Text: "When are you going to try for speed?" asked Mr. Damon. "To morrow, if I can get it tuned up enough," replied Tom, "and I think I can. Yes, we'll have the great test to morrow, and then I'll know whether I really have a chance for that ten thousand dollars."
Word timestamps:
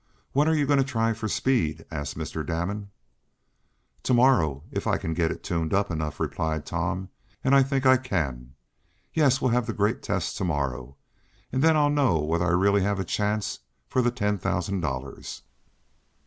"When 0.31 0.47
are 0.47 0.55
you 0.55 0.65
going 0.65 0.79
to 0.79 0.83
try 0.83 1.13
for 1.13 1.27
speed?" 1.27 1.85
asked 1.91 2.17
Mr. 2.17 2.43
Damon. 2.43 2.89
"To 4.01 4.15
morrow, 4.15 4.63
if 4.71 4.87
I 4.87 4.97
can 4.97 5.13
get 5.13 5.29
it 5.29 5.43
tuned 5.43 5.75
up 5.75 5.91
enough," 5.91 6.19
replied 6.19 6.65
Tom, 6.65 7.09
"and 7.43 7.53
I 7.53 7.61
think 7.61 7.85
I 7.85 7.97
can. 7.97 8.55
Yes, 9.13 9.43
we'll 9.43 9.51
have 9.51 9.67
the 9.67 9.73
great 9.73 10.01
test 10.01 10.37
to 10.37 10.43
morrow, 10.43 10.95
and 11.51 11.61
then 11.61 11.77
I'll 11.77 11.91
know 11.91 12.17
whether 12.17 12.45
I 12.45 12.49
really 12.49 12.81
have 12.81 12.99
a 12.99 13.05
chance 13.05 13.59
for 13.87 14.01
that 14.01 14.15
ten 14.15 14.39
thousand 14.39 14.79
dollars." 14.79 15.43